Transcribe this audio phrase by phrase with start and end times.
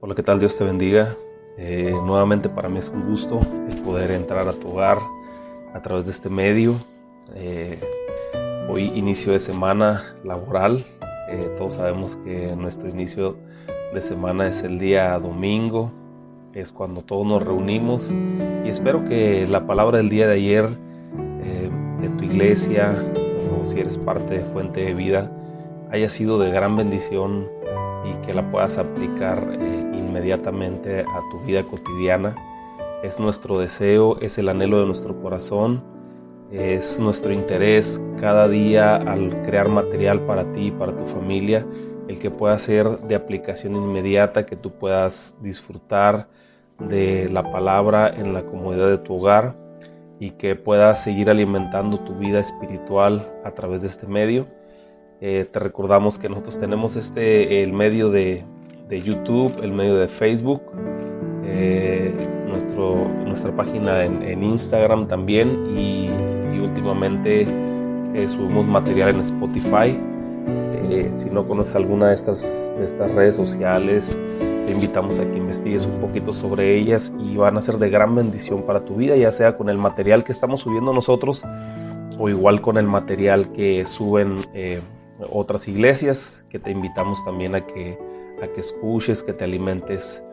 [0.00, 0.38] Hola, ¿qué tal?
[0.38, 1.16] Dios te bendiga.
[1.56, 4.98] Eh, nuevamente para mí es un gusto el poder entrar a tu hogar
[5.72, 6.74] a través de este medio.
[7.34, 7.80] Eh,
[8.68, 10.84] hoy inicio de semana laboral.
[11.30, 13.36] Eh, todos sabemos que nuestro inicio
[13.94, 15.90] de semana es el día domingo.
[16.52, 18.12] Es cuando todos nos reunimos
[18.64, 20.68] y espero que la palabra del día de ayer
[22.00, 22.94] de tu iglesia
[23.60, 25.30] o si eres parte de Fuente de Vida
[25.90, 27.48] haya sido de gran bendición
[28.04, 29.58] y que la puedas aplicar
[29.92, 32.34] inmediatamente a tu vida cotidiana.
[33.02, 35.82] Es nuestro deseo, es el anhelo de nuestro corazón,
[36.50, 41.66] es nuestro interés cada día al crear material para ti y para tu familia,
[42.08, 46.28] el que pueda ser de aplicación inmediata, que tú puedas disfrutar
[46.78, 49.56] de la palabra en la comodidad de tu hogar
[50.20, 54.46] y que puedas seguir alimentando tu vida espiritual a través de este medio.
[55.20, 58.44] Eh, te recordamos que nosotros tenemos este el medio de
[58.88, 60.62] de YouTube, el medio de Facebook,
[61.44, 62.12] eh,
[62.46, 66.10] nuestra página en, Instagram también y,
[66.60, 70.00] últimamente eh, subimos material en Spotify.
[70.88, 74.18] Eh, si no conoces alguna de estas, de estas redes sociales,
[74.66, 78.14] te invitamos a que investigues un poquito sobre ellas y van a ser de gran
[78.14, 81.44] bendición para tu vida, ya sea con el material que estamos subiendo nosotros
[82.18, 84.36] o igual con el material que suben
[85.30, 87.98] otras iglesias, que te invitamos también a que
[88.42, 90.24] a que escuches, que te alimentes,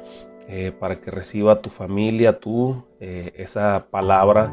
[0.47, 4.51] eh, para que reciba tu familia, tú, eh, esa palabra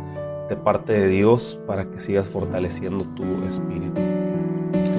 [0.48, 4.00] de parte de Dios, para que sigas fortaleciendo tu espíritu.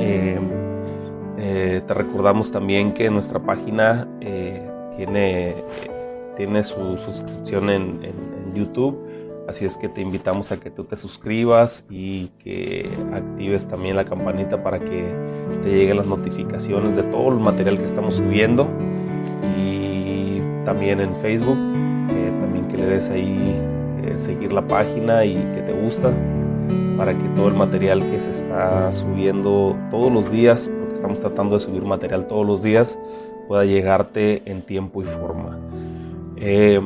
[0.02, 4.08] Eh, te recordamos también que nuestra página
[4.95, 5.55] tiene,
[6.36, 8.99] tiene su suscripción en, en YouTube.
[9.50, 14.05] Así es que te invitamos a que tú te suscribas y que actives también la
[14.05, 15.11] campanita para que
[15.64, 18.67] te lleguen las notificaciones de todo el material que estamos subiendo
[19.58, 21.58] y también en Facebook,
[22.42, 23.59] también que le des ahí
[24.03, 26.14] eh, seguir la página y que te gusta
[26.95, 31.55] para que todo el material que se está subiendo todos los días, porque estamos tratando
[31.55, 32.99] de subir material todos los días,
[33.48, 35.58] pueda llegarte en tiempo y forma.
[36.38, 36.80] Eh,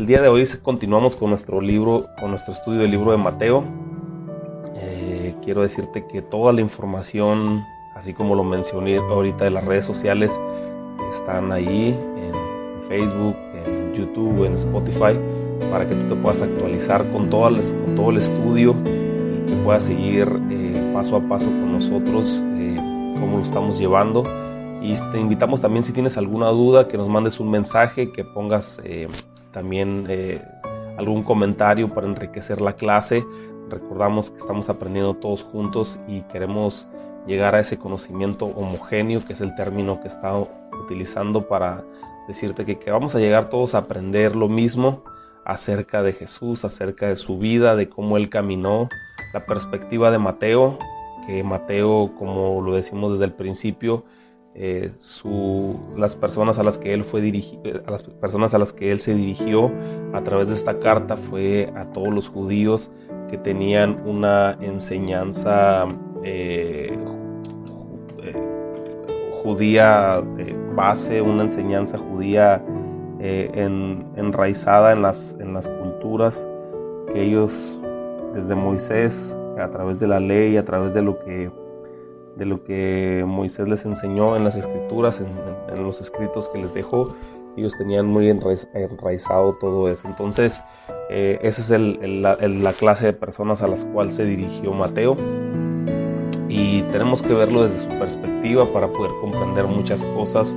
[0.00, 3.64] el día de hoy continuamos con nuestro libro, con nuestro estudio del libro de Mateo.
[4.74, 7.62] Eh, quiero decirte que toda la información
[7.94, 10.40] así como lo mencioné ahorita de las redes sociales,
[11.10, 15.20] están ahí en Facebook, en YouTube, en Spotify,
[15.70, 20.92] para que tú te puedas actualizar con, todo el estudio y que puedas seguir eh,
[20.94, 22.76] paso a paso con nosotros eh,
[23.20, 24.24] cómo lo estamos llevando.
[24.80, 28.80] Y te invitamos también si tienes alguna duda que nos mandes un mensaje, que pongas
[29.50, 30.06] eh, también
[30.96, 33.24] algún comentario para enriquecer la clase.
[33.68, 36.88] Recordamos que estamos aprendiendo todos juntos y queremos
[37.26, 40.36] llegar a ese conocimiento homogéneo, que es el término que está
[40.84, 41.84] utilizando para
[42.26, 45.04] decirte que, vamos a llegar todos a aprender lo mismo
[45.44, 48.88] acerca de Jesús, acerca de su vida, de cómo él caminó,
[49.32, 50.78] la perspectiva de Mateo,
[51.26, 54.04] que Mateo, como lo decimos desde el principio,
[54.54, 54.92] eh,
[55.96, 58.98] las personas a las que él fue dirigido, a las personas a las que él
[58.98, 59.70] se dirigió
[60.12, 62.90] a través de esta carta fue a todos los judíos
[63.30, 65.86] que tenían una enseñanza
[66.24, 66.98] eh,
[69.42, 70.22] judía
[70.74, 72.62] base, una enseñanza judía
[73.20, 73.50] eh,
[74.16, 76.46] enraizada en las, en las culturas
[77.12, 77.80] que ellos
[78.34, 81.50] desde Moisés, a través de la ley, a través de lo que,
[82.40, 87.14] de lo que Moisés les enseñó en las escrituras, en, los escritos que les dejó,
[87.54, 90.08] ellos tenían muy enraizado todo eso.
[90.08, 90.62] Entonces,
[91.10, 95.18] eh, esa es la clase de personas a las cuales se dirigió Mateo
[96.48, 100.56] y tenemos que verlo desde su perspectiva para poder comprender muchas cosas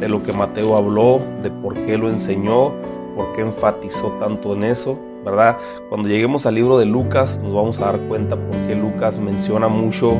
[0.00, 2.74] de lo que Mateo habló, de por qué lo enseñó,
[3.16, 5.56] por qué enfatizó tanto en eso, ¿verdad?
[5.88, 9.68] Cuando lleguemos al libro de Lucas nos vamos a dar cuenta por qué Lucas menciona
[9.68, 10.18] mucho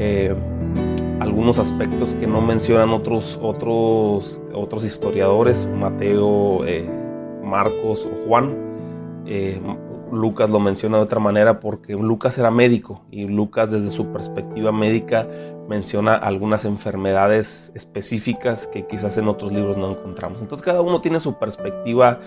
[0.00, 0.32] eh,
[1.18, 6.88] algunos aspectos que no mencionan otros, otros, otros historiadores, Mateo, eh,
[7.42, 8.56] Marcos o Juan.
[9.26, 9.60] Eh,
[10.12, 14.70] Lucas lo menciona de otra manera porque Lucas era médico y Lucas desde su perspectiva
[14.72, 15.26] médica
[15.68, 20.40] menciona algunas enfermedades específicas que quizás en otros libros no encontramos.
[20.40, 22.20] Entonces cada uno tiene su perspectiva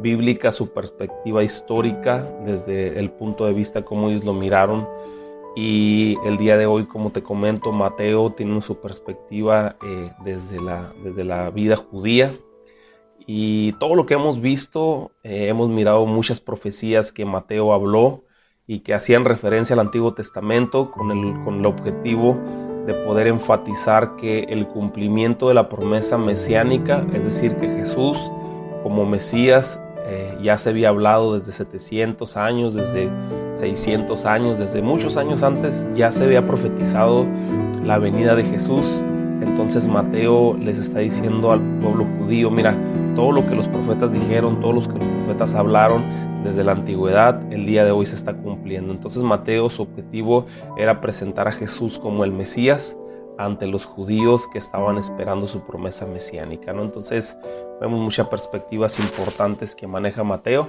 [0.00, 4.88] bíblica, su perspectiva histórica desde el punto de vista como ellos lo miraron.
[5.56, 10.92] Y el día de hoy, como te comento, Mateo tiene su perspectiva eh, desde, la,
[11.02, 12.32] desde la vida judía,
[13.30, 18.24] y todo lo que hemos visto, eh, hemos mirado muchas profecías que Mateo habló
[18.66, 22.40] y que hacían referencia al Antiguo Testamento con el, con el objetivo
[22.86, 28.18] de poder enfatizar que el cumplimiento de la promesa mesiánica, es decir, que Jesús
[28.82, 33.10] como Mesías eh, ya se había hablado desde 700 años, desde
[33.52, 37.26] 600 años, desde muchos años antes ya se había profetizado
[37.84, 39.04] la venida de Jesús.
[39.42, 42.74] Entonces Mateo les está diciendo al pueblo judío, mira,
[43.14, 46.02] todo lo que los profetas dijeron, todos los que los profetas hablaron
[46.42, 48.92] desde la antigüedad, el día de hoy se está cumpliendo.
[48.92, 50.46] Entonces Mateo su objetivo
[50.76, 52.96] era presentar a Jesús como el Mesías
[53.36, 56.72] ante los judíos que estaban esperando su promesa mesiánica.
[56.72, 56.82] ¿no?
[56.82, 57.38] Entonces
[57.80, 60.68] vemos muchas perspectivas importantes que maneja Mateo.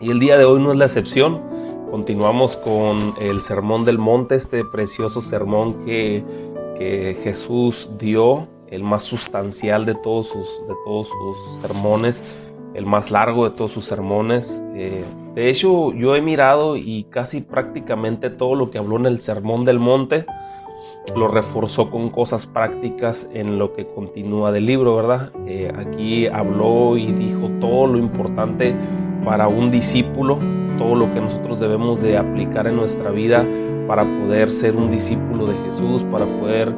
[0.00, 1.40] Y el día de hoy no es la excepción.
[1.90, 6.24] Continuamos con el Sermón del Monte, este precioso sermón que,
[6.76, 12.24] que Jesús dio el más sustancial de todos sus, de todos sus sermones,
[12.74, 14.62] el más largo de todos sus sermones.
[14.74, 19.20] Eh, de hecho, yo he mirado y casi prácticamente todo lo que habló en el
[19.20, 20.26] Sermón del Monte
[21.16, 25.30] lo reforzó con cosas prácticas en lo que continúa del libro, ¿verdad?
[25.46, 28.74] Eh, aquí habló y dijo todo lo importante
[29.24, 30.38] para un discípulo,
[30.78, 33.44] todo lo que nosotros debemos de aplicar en nuestra vida
[33.86, 36.74] para poder ser un discípulo de Jesús, para poder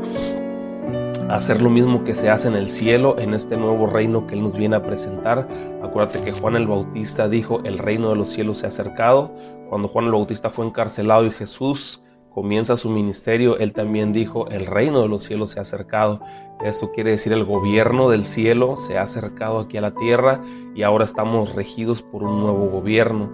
[1.29, 4.43] hacer lo mismo que se hace en el cielo, en este nuevo reino que Él
[4.43, 5.49] nos viene a presentar.
[5.83, 9.33] Acuérdate que Juan el Bautista dijo, el reino de los cielos se ha acercado.
[9.69, 12.03] Cuando Juan el Bautista fue encarcelado y Jesús
[12.37, 16.21] comienza su ministerio, Él también dijo, el reino de los cielos se ha acercado.
[16.63, 20.43] Esto quiere decir, el gobierno del cielo se ha acercado aquí a la tierra
[20.75, 23.31] y ahora estamos regidos por un nuevo gobierno.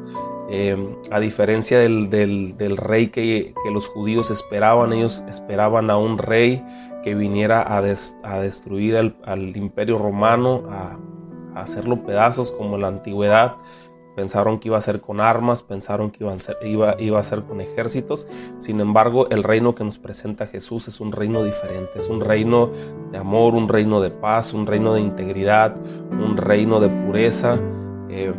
[0.51, 0.77] Eh,
[1.11, 6.65] a diferencia del, del, rey que, que, los judíos esperaban, ellos esperaban a un rey
[7.03, 10.97] que viniera a, a destruir al, al, imperio romano, a,
[11.57, 13.57] a, hacerlo pedazos como en la antigüedad.
[14.17, 17.23] Pensaron que iba a ser con armas, pensaron que iba a, ser, iba, iba a
[17.23, 18.27] ser con ejércitos.
[18.59, 21.91] Sin embargo, el reino que nos presenta Jesús es un reino diferente.
[21.97, 22.71] Es un reino
[23.11, 25.77] de amor, un reino de paz, un reino de integridad,
[26.11, 27.59] un reino de pureza.
[28.11, 28.33] Eh,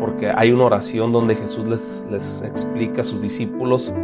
[0.00, 3.94] porque hay una oración donde Jesús les, les explica a sus discípulos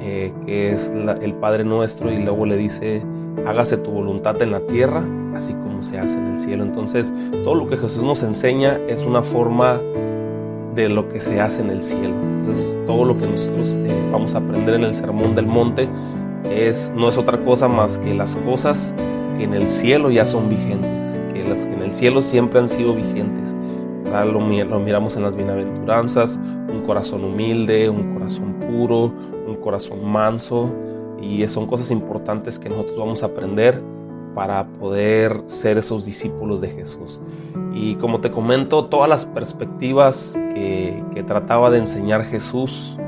[0.00, 3.02] eh, que es el Padre Nuestro y luego le dice
[3.46, 5.04] hágase tu voluntad en la tierra,
[5.34, 6.64] así como se hace en el cielo.
[6.64, 7.12] Entonces,
[7.44, 9.80] todo lo que Jesús nos enseña es una forma
[10.74, 12.14] de lo que se hace en el cielo.
[12.38, 15.88] Entonces, todo lo que nosotros eh, vamos a aprender en el Sermón del Monte
[16.44, 18.94] es, no es otra cosa más que las cosas
[19.36, 22.68] que en el cielo ya son vigentes, que las que en el cielo siempre han
[22.68, 23.54] sido vigentes.
[24.04, 26.38] Lo, lo miramos en las bienaventuranzas,
[26.68, 29.12] un corazón humilde, un corazón puro,
[29.46, 30.70] un corazón manso,
[31.22, 33.80] y son cosas importantes que nosotros vamos a aprender
[34.34, 37.20] para poder ser esos discípulos de Jesús.
[37.74, 42.98] Y como te comento, todas las perspectivas que, que, trataba de enseñar Jesús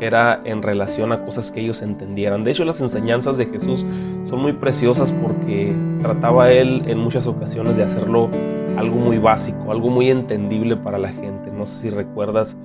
[0.00, 2.44] era en relación a cosas que ellos entendieran.
[2.44, 3.84] De hecho, las enseñanzas de Jesús
[4.28, 8.28] son muy preciosas porque trataba él en muchas ocasiones de hacerlo
[8.76, 11.50] algo muy básico, algo muy entendible para la gente.
[11.50, 12.56] No sé si recuerdas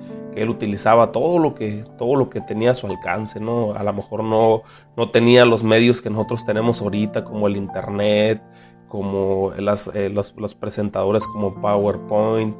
[0.42, 3.74] él utilizaba todo lo que, todo lo que tenía a su alcance, ¿no?
[3.74, 4.62] A lo mejor no,
[4.96, 8.40] no tenía los medios que nosotros tenemos ahorita, como el internet,
[8.88, 12.56] como las, eh, los, presentadores como PowerPoint,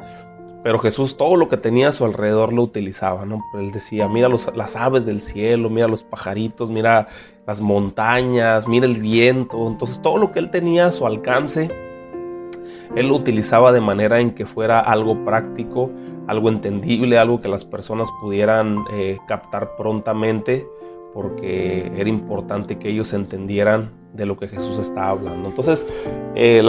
[0.62, 3.42] pero Jesús todo lo que tenía a su alrededor lo utilizaba, ¿no?
[3.54, 7.08] Él decía, mira las aves del cielo, mira los pajaritos, mira
[7.46, 9.66] las montañas, mira el viento.
[9.66, 11.70] Entonces todo lo que él tenía a su alcance,
[12.96, 15.90] él lo utilizaba de manera en que fuera algo práctico,
[16.26, 20.68] algo entendible, algo que las personas pudieran eh, captar prontamente,
[21.18, 25.48] porque era importante que ellos entendieran de lo que Jesús estaba hablando.
[25.48, 25.84] Entonces,
[26.37, 26.62] eh,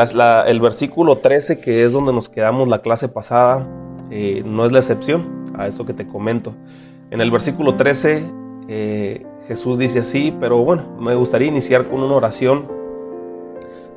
[0.48, 3.68] el versículo 13, que es donde nos quedamos la clase pasada,
[4.10, 6.56] eh, no es la excepción a eso que te comento.
[7.12, 8.24] En el versículo 13,
[9.48, 12.66] Jesús dice así, pero bueno, me gustaría iniciar con una oración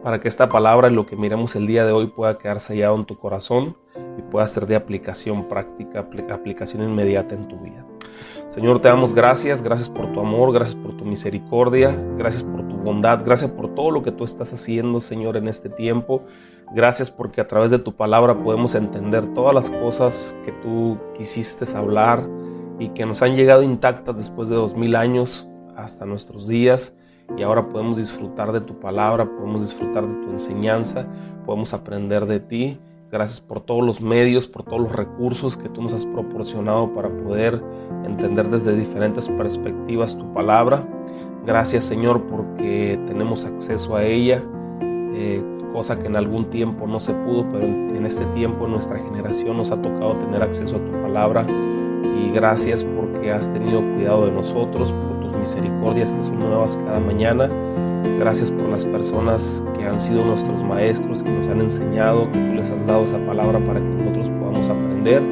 [0.03, 2.95] para que esta palabra y lo que miremos el día de hoy pueda quedar sellado
[2.97, 3.79] en tu corazón
[4.19, 7.87] y pueda ser de aplicación práctica, aplicación inmediata en tu vida.
[8.53, 12.77] Señor, te damos gracias, gracias por tu amor, gracias por tu misericordia, gracias por tu
[12.77, 16.25] bondad, gracias por todo lo que tú estás haciendo, Señor, en este tiempo.
[16.75, 21.65] Gracias porque a través de tu palabra podemos entender todas las cosas que tú quisiste
[21.75, 22.29] hablar
[22.79, 26.95] y que nos han llegado intactas después de dos mil años hasta nuestros días
[27.39, 31.07] y ahora podemos disfrutar de tu palabra, podemos disfrutar de tu enseñanza,
[31.47, 32.79] podemos aprender de ti.
[33.13, 37.11] Gracias por todos los medios, por todos los recursos que tú nos has proporcionado para
[37.11, 37.63] poder
[38.07, 40.83] entender desde diferentes perspectivas tu palabra.
[41.45, 44.43] Gracias Señor porque tenemos acceso a ella,
[44.81, 48.99] eh, cosa que en algún tiempo no se pudo, pero en este tiempo en nuestra
[48.99, 51.47] generación nos ha tocado tener acceso a tu palabra.
[52.19, 54.95] Y gracias porque has tenido cuidado de nosotros,
[55.43, 57.51] misericordias que son nuevas cada mañana.
[58.19, 62.55] Gracias por las personas que han sido nuestros maestros, que nos han enseñado, que tú
[62.55, 65.23] les has dado esa palabra para que nosotros podamos aprender.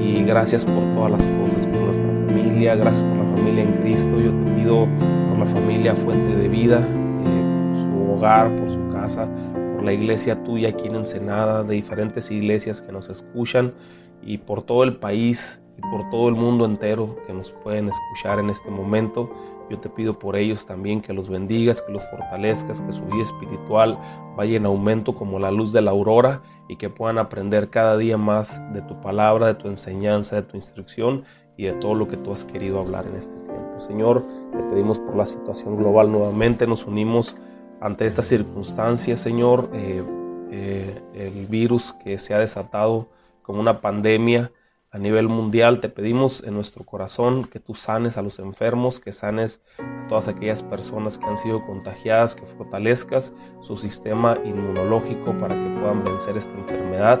[0.00, 4.20] Y gracias por todas las cosas, por nuestra familia, gracias por la familia en Cristo.
[4.20, 4.88] Yo te pido
[5.28, 9.28] por la familia Fuente de Vida, eh, por su hogar, por su casa,
[9.74, 13.74] por la iglesia tuya aquí en Ensenada, de diferentes iglesias que nos escuchan
[14.22, 18.38] y por todo el país y por todo el mundo entero que nos pueden escuchar
[18.38, 19.30] en este momento.
[19.70, 23.24] Yo te pido por ellos también que los bendigas, que los fortalezcas, que su vida
[23.24, 23.98] espiritual
[24.36, 28.16] vaya en aumento como la luz de la aurora y que puedan aprender cada día
[28.16, 31.24] más de tu palabra, de tu enseñanza, de tu instrucción
[31.56, 33.78] y de todo lo que tú has querido hablar en este tiempo.
[33.80, 37.36] Señor, te pedimos por la situación global nuevamente, nos unimos
[37.80, 40.02] ante estas circunstancias, Señor, eh,
[40.50, 43.08] eh, el virus que se ha desatado
[43.42, 44.50] como una pandemia
[44.98, 45.80] a nivel mundial.
[45.80, 50.26] Te pedimos en nuestro corazón que tú sanes a los enfermos, que sanes a todas
[50.26, 56.36] aquellas personas que han sido contagiadas, que fortalezcas su sistema inmunológico para que puedan vencer
[56.36, 57.20] esta enfermedad.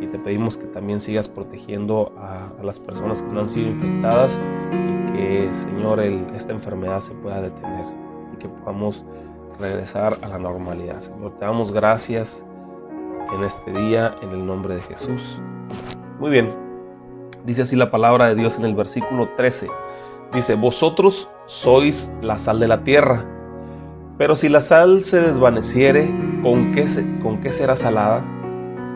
[0.00, 4.40] Y te pedimos que también sigas protegiendo a, las personas que no han sido infectadas
[4.72, 7.84] y que, Señor, esta enfermedad se pueda detener
[8.34, 9.04] y que podamos
[9.60, 10.98] regresar a la normalidad.
[10.98, 12.44] Señor, te damos gracias
[13.32, 15.40] en este día en el nombre de Jesús.
[16.18, 16.71] Muy bien,
[17.44, 19.68] Dice así la palabra de Dios en el versículo 13.
[20.32, 23.26] Dice, vosotros sois la sal de la tierra,
[24.16, 26.08] pero si la sal se desvaneciere,
[26.42, 26.86] ¿con qué,
[27.22, 28.20] ¿con qué será salada?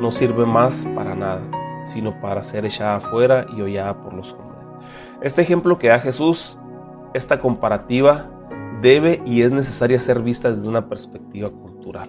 [0.01, 1.41] No sirve más para nada,
[1.81, 4.65] sino para ser echada afuera y hollada por los hombres.
[5.23, 6.61] Este ejemplo que da Jesús,
[7.13, 8.31] esta comparativa,
[8.81, 12.09] debe y es necesaria ser vista desde una perspectiva cultural.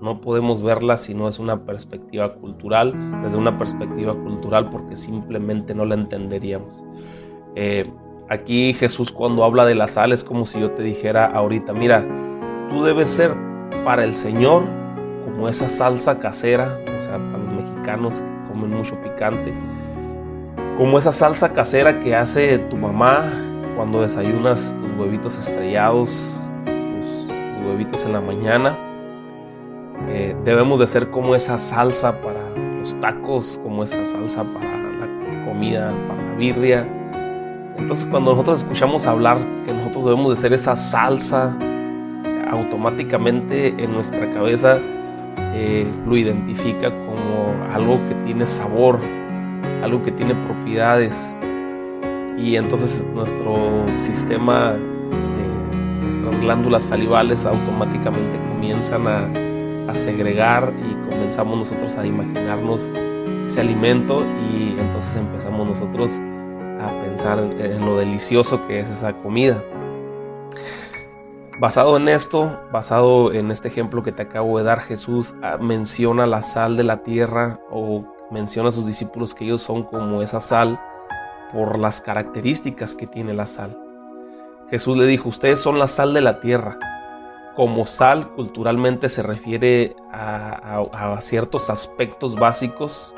[0.00, 5.74] No podemos verla si no es una perspectiva cultural, desde una perspectiva cultural porque simplemente
[5.74, 6.84] no la entenderíamos.
[7.56, 7.90] Eh,
[8.28, 12.06] aquí Jesús cuando habla de la sal es como si yo te dijera ahorita, mira,
[12.70, 13.34] tú debes ser
[13.84, 14.62] para el Señor
[15.24, 19.52] como esa salsa casera, o sea, para los mexicanos que comen mucho picante,
[20.76, 23.24] como esa salsa casera que hace tu mamá
[23.74, 28.87] cuando desayunas tus huevitos estrellados, tus huevitos en la mañana
[30.10, 32.40] eh, debemos de ser como esa salsa para
[32.78, 36.86] los tacos, como esa salsa para la comida, para la birria.
[37.76, 41.56] Entonces cuando nosotros escuchamos hablar que nosotros debemos de ser esa salsa,
[42.50, 44.78] automáticamente en nuestra cabeza
[45.54, 48.98] eh, lo identifica como algo que tiene sabor,
[49.82, 51.34] algo que tiene propiedades.
[52.38, 59.47] Y entonces nuestro sistema, eh, nuestras glándulas salivales automáticamente comienzan a
[59.88, 62.90] a segregar y comenzamos nosotros a imaginarnos
[63.46, 66.20] ese alimento y entonces empezamos nosotros
[66.80, 69.62] a pensar en, lo delicioso que es esa comida.
[71.58, 76.26] Basado en esto, basado en este ejemplo que te acabo de dar, Jesús ah, menciona
[76.26, 80.40] la sal de la tierra o menciona a sus discípulos que ellos son como esa
[80.40, 80.78] sal
[81.52, 83.76] por las características que tiene la sal.
[84.70, 86.78] Jesús le dijo, ustedes son la sal de la tierra,
[87.58, 93.16] como sal culturalmente se refiere a, ciertos aspectos básicos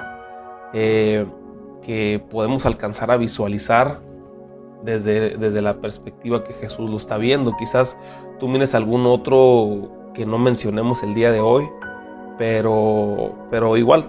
[0.73, 1.27] eh,
[1.83, 4.01] que podemos alcanzar a visualizar
[4.83, 7.55] desde, desde la perspectiva que Jesús lo está viendo.
[7.59, 7.99] Quizás
[8.39, 11.69] tú mires algún otro que no mencionemos el día de hoy,
[12.39, 14.07] pero, pero igual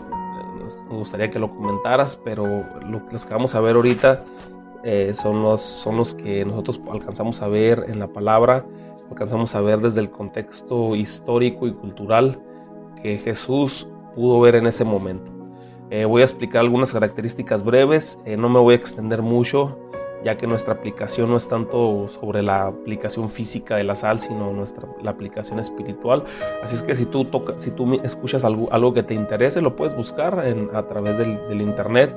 [0.89, 2.63] me gustaría que lo comentaras, pero
[3.11, 4.23] los que vamos a ver ahorita
[4.85, 8.63] eh, son, los, son los que nosotros alcanzamos a ver en la palabra
[9.11, 12.39] alcanzamos a ver desde el contexto histórico y cultural
[13.01, 15.31] que Jesús pudo ver en ese momento.
[15.89, 19.77] Eh, voy a explicar algunas características breves, eh, no me voy a extender mucho,
[20.23, 24.53] ya que nuestra aplicación no es tanto sobre la aplicación física de la sal, sino
[24.53, 26.23] nuestra, la aplicación espiritual.
[26.63, 29.75] Así es que si tú, toca, si tú escuchas algo, algo que te interese, lo
[29.75, 32.15] puedes buscar en, a través del, del internet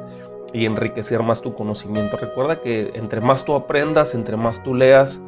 [0.53, 2.17] y enriquecer más tu conocimiento.
[2.17, 5.23] Recuerda que entre más tú aprendas, entre más tú leas,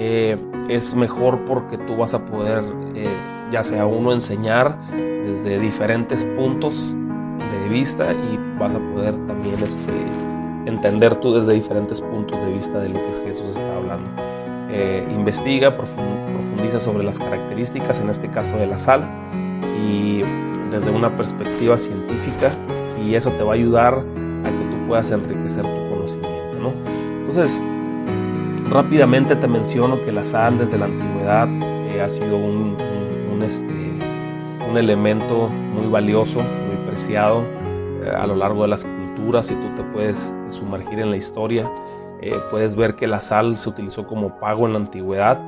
[0.00, 0.38] eh,
[0.68, 2.62] es mejor porque tú vas a poder,
[2.94, 3.08] eh,
[3.50, 6.94] ya sea uno, enseñar desde diferentes puntos
[7.52, 9.92] de vista y vas a poder también este,
[10.66, 14.08] entender tú desde diferentes puntos de vista de lo que Jesús está hablando.
[14.70, 19.08] Eh, investiga, profundiza sobre las características, en este caso de la sal,
[19.82, 20.22] y
[20.70, 22.52] desde una perspectiva científica,
[23.02, 26.58] y eso te va a ayudar a que tú puedas enriquecer tu conocimiento.
[26.60, 26.72] ¿no?
[27.20, 27.60] Entonces,
[28.70, 31.48] Rápidamente te menciono que la sal desde la antigüedad
[31.88, 32.76] eh, ha sido un,
[33.42, 33.66] este,
[34.68, 37.44] un, elemento muy valioso, muy preciado
[38.02, 41.70] eh, a lo largo de las culturas y tú te puedes sumergir en la historia.
[42.20, 45.40] Eh, puedes ver que la sal se utilizó como pago en la antigüedad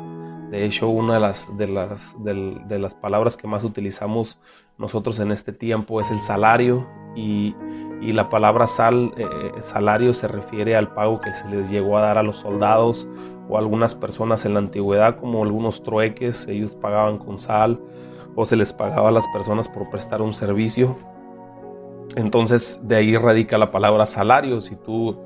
[0.51, 4.37] De hecho, una de las, de las, de, las palabras que más utilizamos
[4.79, 7.55] nosotros en este tiempo es el salario y,
[8.01, 9.27] y la palabra sal, eh,
[9.63, 13.09] salario se refiere al pago que se les llegó a dar a los soldados
[13.49, 17.81] o a algunas personas en la antigüedad, como algunos trueques, ellos pagaban con sal
[18.35, 20.97] o se les pagaba a las personas por prestar un servicio.
[22.17, 24.61] Entonces de ahí radica la palabra salario.
[24.61, 25.17] Si tú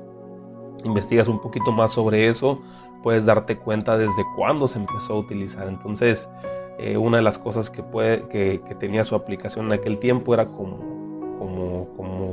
[0.85, 2.61] investigas un poquito más sobre eso,
[3.03, 5.67] puedes darte cuenta desde cuándo se empezó a utilizar.
[5.67, 6.29] Entonces,
[6.77, 10.45] eh, una de las cosas que, puede, que, tenía su aplicación en aquel tiempo era
[10.45, 10.95] como,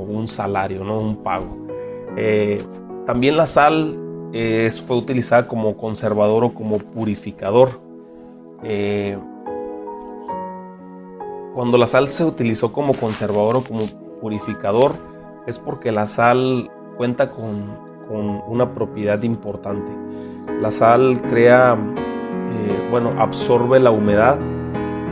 [0.05, 0.99] un salario, ¿no?
[0.99, 1.57] un pago.
[2.15, 2.63] Eh,
[3.05, 3.99] también la sal
[4.87, 7.81] fue utilizada como conservador o como purificador.
[8.63, 9.17] Eh,
[11.53, 13.85] cuando la sal se utilizó como conservador o como
[14.21, 14.95] purificador,
[15.45, 19.91] es porque la sal cuenta con con una propiedad importante.
[20.61, 24.39] La sal crea, eh, bueno, absorbe la humedad,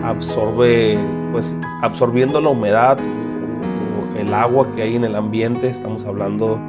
[0.03, 0.99] absorbe,
[1.31, 2.99] pues absorbiendo la humedad
[4.21, 6.59] el agua que hay en el ambiente, estamos hablando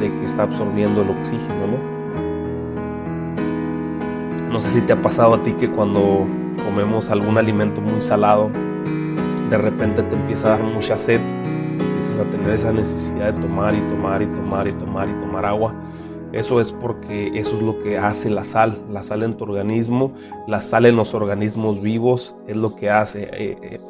[0.00, 1.92] de que está absorbiendo el oxígeno, ¿no?
[4.52, 6.26] No sé si te ha pasado a ti que cuando
[6.64, 8.50] comemos algún alimento muy salado,
[9.50, 11.20] de repente te empieza a dar mucha sed
[12.10, 15.74] a tener esa necesidad de tomar y tomar y tomar y tomar y tomar agua,
[16.32, 20.12] eso es porque eso es lo que hace la sal, la sal en tu organismo,
[20.46, 23.80] la sal en los organismos vivos es lo que hace eh, eh,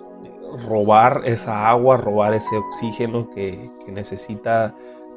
[0.69, 4.75] robar esa agua, robar ese oxígeno que, necesita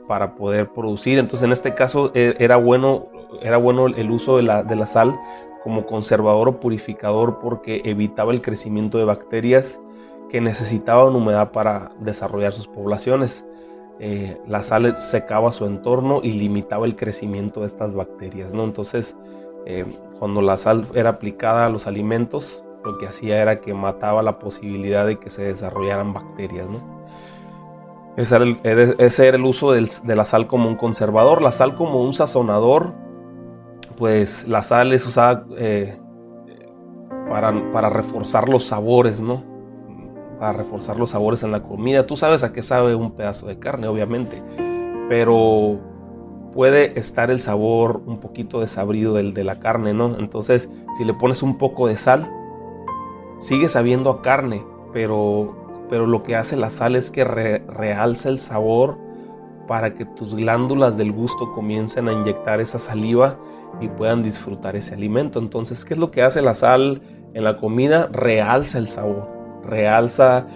[0.08, 1.18] para poder producir.
[1.18, 3.08] Entonces en este caso eh, era bueno,
[3.42, 5.18] era bueno el uso de la, de la sal
[5.64, 9.80] como conservador o purificador porque evitaba el crecimiento de bacterias
[10.36, 13.46] que necesitaban humedad para desarrollar sus poblaciones.
[14.02, 18.52] Eh, la sal secaba su entorno y limitaba el crecimiento de estas bacterias.
[18.52, 18.66] ¿no?
[18.66, 19.16] Entonces,
[19.66, 19.86] eh,
[20.20, 24.38] cuando la sal era aplicada a los alimentos, lo que hacía era que mataba la
[24.38, 26.68] posibilidad de que se desarrollaran bacterias.
[26.68, 26.82] ¿no?
[28.18, 28.60] Ese, era el,
[29.00, 31.42] ese era el uso de la sal como un conservador.
[31.42, 32.92] La sal como un sazonador,
[33.96, 35.98] pues la sal es usada eh,
[37.30, 39.55] para, para reforzar los sabores, ¿no?
[40.36, 42.06] Para reforzar los sabores en la comida.
[42.06, 44.42] Tú sabes a qué sabe un pedazo de carne, obviamente,
[45.10, 45.80] pero
[46.54, 50.18] puede estar el sabor un poquito desabrido del de la carne, ¿no?
[50.18, 52.30] Entonces, si le pones un poco de sal,
[53.38, 58.40] sigue sabiendo a carne, pero, pero lo que hace la sal es que realza el
[58.40, 58.98] sabor
[59.68, 63.38] para que tus glándulas del gusto comiencen a inyectar esa saliva
[63.82, 65.40] y puedan disfrutar ese alimento.
[65.40, 67.02] Entonces, ¿qué es lo que hace la sal
[67.34, 68.08] en la comida?
[68.14, 69.35] Realza el sabor
[69.66, 70.48] realza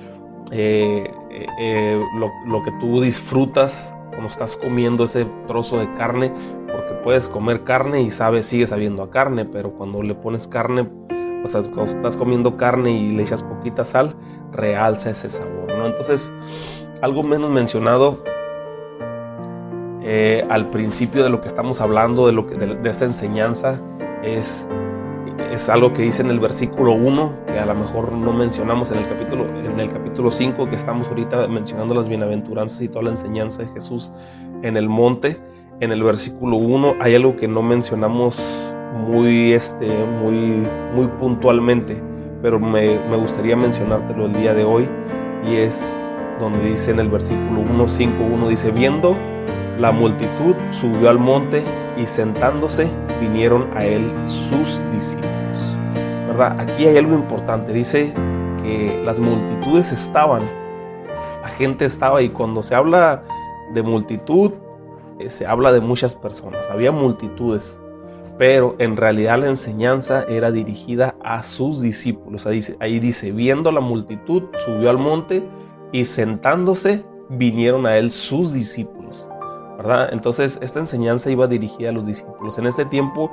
[0.51, 2.01] eh, eh, eh,
[2.47, 6.31] lo, que tú disfrutas cuando estás comiendo ese trozo de carne,
[6.71, 10.89] porque puedes comer carne y sabes, sigue sabiendo a carne, pero cuando le pones carne,
[11.43, 14.15] o sea, cuando estás comiendo carne y le echas poquita sal,
[14.51, 15.85] realza ese sabor, ¿no?
[15.85, 16.33] Entonces,
[17.01, 18.23] algo menos mencionado
[20.49, 23.79] al principio de lo que estamos hablando, de, lo de esta enseñanza,
[24.23, 24.67] es
[25.51, 28.99] es algo que dice en el versículo 1, que a lo mejor no mencionamos en
[28.99, 33.09] el capítulo, en el capítulo 5, que estamos ahorita mencionando las bienaventuranzas y toda la
[33.11, 34.11] enseñanza de Jesús
[34.61, 35.39] en el monte.
[35.79, 38.39] En el versículo 1 hay algo que no mencionamos
[39.07, 39.87] muy, este,
[40.21, 42.01] muy, muy puntualmente,
[42.41, 44.87] pero me, me gustaría mencionártelo el día de hoy,
[45.49, 45.95] y es
[46.39, 49.15] donde dice en el versículo 1, 5, 1, dice, viendo
[49.79, 51.63] la multitud, subió al monte
[51.99, 55.77] y sentándose vinieron a él sus discípulos.
[56.27, 56.59] ¿Verdad?
[56.59, 57.73] Aquí hay algo importante.
[57.73, 58.13] Dice
[58.63, 60.43] que las multitudes estaban,
[61.41, 63.23] la gente estaba y cuando se habla
[63.73, 64.53] de multitud,
[65.19, 66.69] eh, se habla de muchas personas.
[66.69, 67.81] Había multitudes,
[68.37, 72.47] pero en realidad la enseñanza era dirigida a sus discípulos.
[72.47, 75.43] Ahí dice, ahí dice viendo la multitud, subió al monte
[75.91, 78.98] y sentándose vinieron a él sus discípulos.
[80.11, 82.57] Entonces esta enseñanza iba dirigida a los discípulos.
[82.57, 83.31] En este tiempo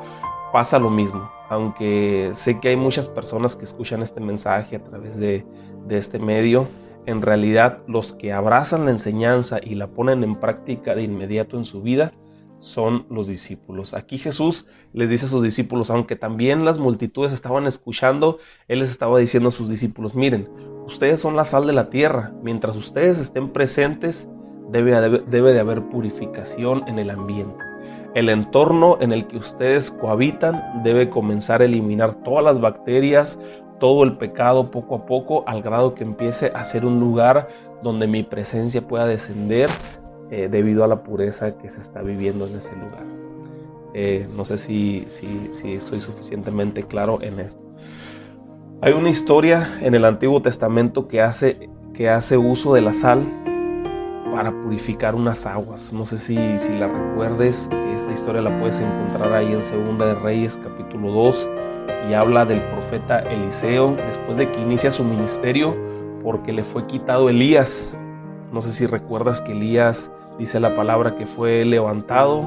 [0.53, 5.17] pasa lo mismo, aunque sé que hay muchas personas que escuchan este mensaje a través
[5.17, 5.45] de,
[5.87, 6.69] de este medio,
[7.05, 11.65] en realidad los que abrazan la enseñanza y la ponen en práctica de inmediato en
[11.65, 12.13] su vida
[12.59, 13.95] son los discípulos.
[13.95, 18.91] Aquí Jesús les dice a sus discípulos, aunque también las multitudes estaban escuchando, Él les
[18.91, 20.49] estaba diciendo a sus discípulos, miren,
[20.87, 24.29] ustedes son la sal de la tierra, mientras ustedes estén presentes,
[24.71, 27.65] debe, de haber purificación en el ambiente.
[28.15, 33.39] El entorno en el que ustedes cohabitan debe comenzar a eliminar todas las bacterias,
[33.79, 37.49] todo el pecado poco a poco, al grado que empiece a ser un lugar
[37.83, 39.69] donde mi presencia pueda descender
[40.31, 43.05] eh, debido a la pureza que se está viviendo en ese lugar.
[43.93, 47.63] Eh, no sé si, si, soy suficientemente claro en esto.
[48.83, 53.27] Hay una historia en el Antiguo Testamento que hace, que hace uso de la sal
[54.37, 55.95] para purificar unas aguas.
[55.95, 60.15] No sé si, si la recuerdes, esta historia la puedes encontrar ahí en Segunda de
[60.15, 61.49] Reyes capítulo 2
[62.11, 65.75] y habla del profeta Eliseo después de que inicia su ministerio
[66.23, 67.97] porque le fue quitado Elías.
[68.53, 72.47] No sé si recuerdas que Elías dice la palabra que fue levantado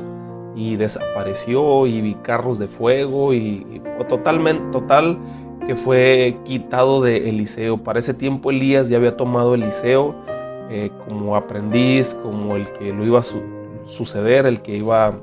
[0.56, 5.18] y desapareció y vi carros de fuego y, totalmente total
[5.66, 7.78] que fue quitado de Eliseo.
[7.78, 10.14] Para ese tiempo Elías ya había tomado Eliseo
[10.70, 13.24] eh, como aprendiz, como el que lo iba a
[13.86, 15.14] suceder, el que iba a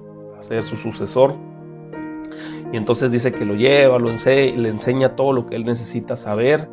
[0.40, 1.34] ser su sucesor.
[2.72, 6.68] Y entonces dice que lo lleva, lo le enseña todo lo que él necesita saber.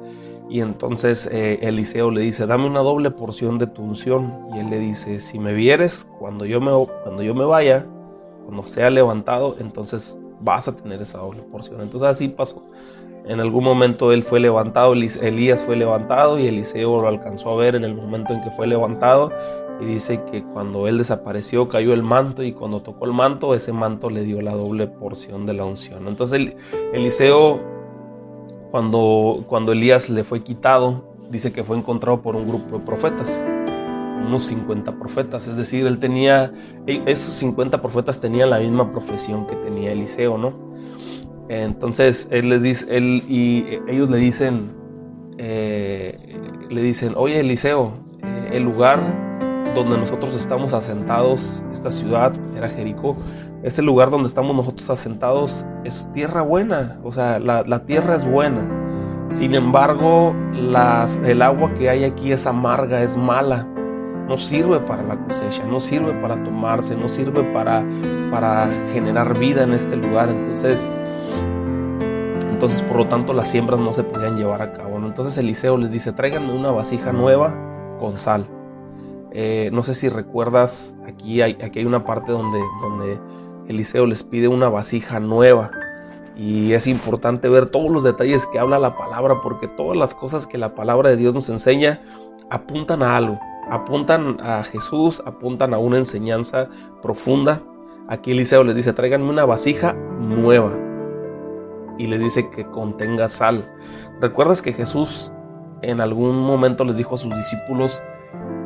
[0.50, 4.48] Y entonces eh, Eliseo le dice, dame una doble porción de tu unción.
[4.56, 6.72] Y él le dice, si me vieres cuando yo me,
[7.04, 7.86] cuando yo me vaya,
[8.46, 11.82] cuando sea levantado, entonces vas a tener esa doble porción.
[11.82, 12.64] Entonces así pasó.
[13.26, 17.76] En algún momento él fue levantado, Elías fue levantado y Eliseo lo alcanzó a ver
[17.76, 19.32] en el momento en que fue levantado
[19.80, 23.72] y dice que cuando él desapareció cayó el manto y cuando tocó el manto ese
[23.72, 26.08] manto le dio la doble porción de la unción.
[26.08, 26.54] Entonces
[26.94, 27.62] Eliseo
[28.72, 33.42] cuando, cuando Elías le fue quitado dice que fue encontrado por un grupo de profetas
[34.26, 36.54] unos 50 profetas, es decir, él tenía,
[36.88, 40.73] e, esos 50 profetas tenían la misma profesión que tenía Eliseo, ¿no?
[41.50, 44.72] Entonces él les dice, él y ellos le dicen,
[45.38, 46.38] eh,
[46.70, 49.00] le dicen, oye Eliseo, eh, el lugar
[49.76, 53.16] donde nosotros estamos asentados, esta ciudad era Jericó,
[53.64, 58.80] ese lugar donde estamos nosotros asentados es tierra buena, o sea, la, tierra es buena.
[59.30, 63.68] Sin embargo, las, el agua que hay aquí es amarga, es mala
[64.28, 67.86] no sirve para la cosecha, no sirve para tomarse, no sirve para,
[68.32, 70.30] para generar vida en este lugar.
[70.30, 70.90] Entonces,
[72.50, 74.98] entonces, por lo tanto, las siembras no se podían llevar a cabo.
[74.98, 77.54] Entonces Eliseo les dice, tráiganme una vasija nueva
[78.00, 78.48] con sal.
[79.32, 83.20] Eh, no sé si recuerdas, aquí hay, aquí hay una parte donde, donde
[83.68, 85.72] Eliseo les pide una vasija nueva.
[86.36, 90.48] Y es importante ver todos los detalles que habla la palabra, porque todas las cosas
[90.48, 92.02] que la palabra de Dios nos enseña
[92.50, 96.70] apuntan a algo apuntan a Jesús, apuntan a una enseñanza
[97.02, 97.62] profunda.
[98.08, 100.72] Aquí Eliseo les dice, tráiganme una vasija nueva.
[101.98, 103.64] Y les dice que contenga sal.
[104.20, 105.32] ¿Recuerdas que Jesús
[105.82, 108.02] en algún momento les dijo a sus discípulos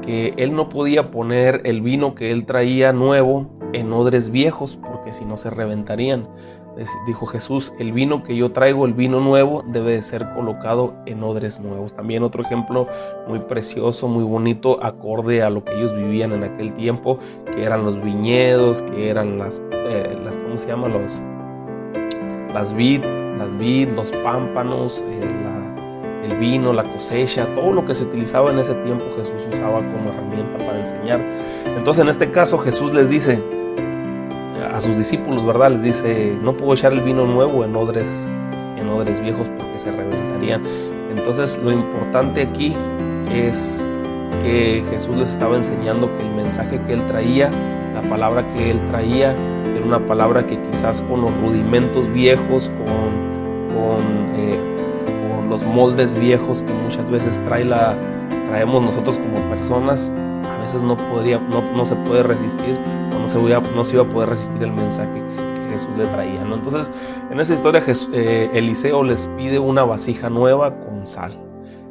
[0.01, 5.11] que él no podía poner el vino que él traía nuevo en odres viejos porque
[5.11, 6.27] si no se reventarían?
[7.05, 11.23] Dijo Jesús, el vino que yo traigo, el vino nuevo, debe de ser colocado en
[11.23, 11.95] odres nuevos.
[11.95, 12.87] También otro ejemplo
[13.27, 17.83] muy precioso, muy bonito, acorde a lo que ellos vivían en aquel tiempo, que eran
[17.83, 20.87] los viñedos, que eran las, eh, las ¿cómo se llama?
[20.87, 21.19] Los,
[22.53, 23.03] las vid,
[23.37, 25.47] las vid, los pámpanos, eh,
[26.27, 30.09] el vino, la cosecha, todo lo que se utilizaba en ese tiempo Jesús usaba como
[30.09, 31.19] herramienta para enseñar.
[31.65, 33.41] Entonces en este caso Jesús les dice,
[34.77, 35.71] a sus discípulos, ¿verdad?
[35.71, 38.31] Les dice, no puedo echar el vino nuevo en odres,
[38.77, 40.61] en odres viejos porque se reventarían.
[41.09, 42.75] Entonces lo importante aquí
[43.33, 43.83] es
[44.43, 47.49] que Jesús les estaba enseñando que el mensaje que él traía,
[47.95, 53.75] la palabra que él traía, era una palabra que quizás con los rudimentos viejos, con,
[53.75, 54.03] con,
[54.35, 54.59] eh,
[55.49, 57.95] los moldes viejos que muchas veces trae la,
[58.49, 60.11] traemos nosotros como personas,
[60.45, 62.77] a veces no, podría, no, no se puede resistir
[63.27, 66.43] no se, iba, a poder resistir el mensaje que Jesús le traía.
[66.45, 66.55] ¿no?
[66.55, 66.91] Entonces,
[67.29, 71.37] en esa historia eh, Eliseo les pide una vasija nueva con sal.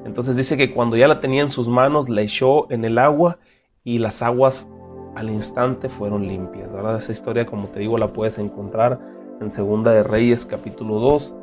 [0.05, 3.39] Entonces dice que cuando ya la tenía en sus manos, la echó en el agua
[3.85, 4.69] y las aguas
[5.15, 6.73] al instante fueron limpias.
[6.73, 6.97] ¿verdad?
[6.97, 8.99] Esa historia, como te digo, la puedes encontrar
[9.41, 11.35] en Segunda de Reyes capítulo 2,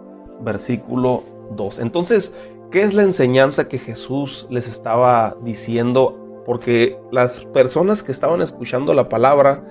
[0.42, 1.24] versículo
[1.56, 1.80] 2.
[1.80, 2.36] Entonces,
[2.72, 8.94] ¿qué es la enseñanza que Jesús les estaba diciendo porque las personas que estaban escuchando
[8.94, 9.64] la palabra,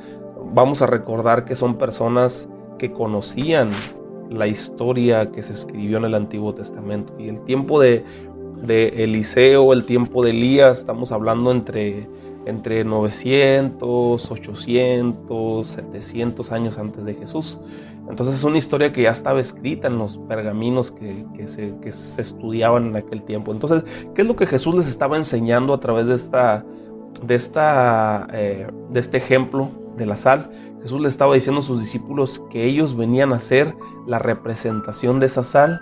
[0.53, 3.71] vamos a recordar que son personas que conocían
[4.31, 7.15] la historia que se escribió en el Antiguo Testamento.
[7.19, 8.05] Y el tiempo de,
[8.67, 12.09] Eliseo, el tiempo de Elías, estamos hablando entre,
[12.47, 17.59] entre 900, 800, 700 años antes de Jesús.
[18.09, 21.75] Entonces es una historia que ya estaba escrita en los pergaminos que, se,
[22.21, 23.53] estudiaban en aquel tiempo.
[23.53, 23.85] Entonces,
[24.15, 26.65] ¿qué es lo que Jesús les estaba enseñando a través de, esta,
[27.23, 30.51] de, esta, eh, de este ejemplo de la sal?
[30.83, 33.75] Jesús les estaba diciendo a sus discípulos que ellos venían a ser
[34.07, 35.81] la representación de esa sal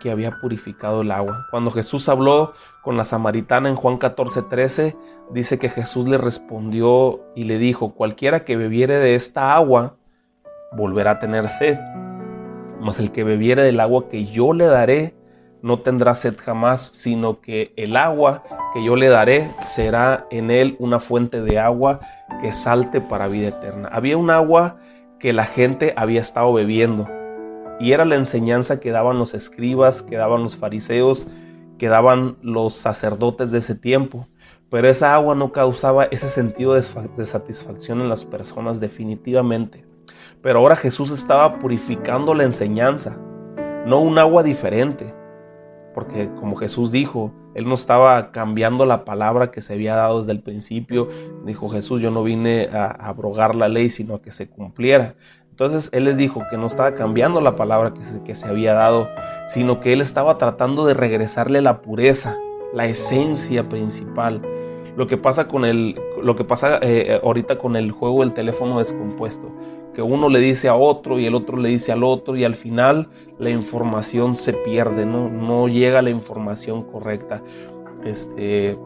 [0.00, 1.46] que había purificado el agua.
[1.50, 4.96] Cuando Jesús habló con la samaritana en Juan 14, 13,
[5.32, 9.99] dice que Jesús le respondió y le dijo, cualquiera que bebiere de esta agua,
[10.72, 11.78] volverá a tener sed.
[12.80, 15.14] Mas el que bebiere del agua que yo le daré,
[15.62, 20.76] no tendrá sed jamás, sino que el agua que yo le daré será en él
[20.78, 22.00] una fuente de agua
[22.40, 23.88] que salte para vida eterna.
[23.92, 24.78] Había un agua
[25.18, 27.06] que la gente había estado bebiendo
[27.78, 31.28] y era la enseñanza que daban los escribas, que daban los fariseos,
[31.78, 34.26] que daban los sacerdotes de ese tiempo.
[34.70, 39.89] Pero esa agua no causaba ese sentido de satisfacción en las personas definitivamente.
[40.42, 43.18] Pero ahora Jesús estaba purificando la enseñanza,
[43.84, 45.14] no un agua diferente,
[45.94, 50.32] porque como Jesús dijo, Él no estaba cambiando la palabra que se había dado desde
[50.32, 51.08] el principio.
[51.44, 55.14] Dijo Jesús, yo no vine a abrogar la ley, sino a que se cumpliera.
[55.50, 58.72] Entonces Él les dijo que no estaba cambiando la palabra que se, que se había
[58.72, 59.10] dado,
[59.46, 62.38] sino que Él estaba tratando de regresarle la pureza,
[62.72, 64.40] la esencia principal.
[64.96, 68.78] Lo que pasa con el, lo que pasa eh, ahorita con el juego del teléfono
[68.78, 69.52] descompuesto
[69.94, 72.54] que uno le dice a otro y el otro le dice al otro y al
[72.54, 77.42] final la información se pierde, no, no llega la información correcta.
[78.04, 78.78] Este,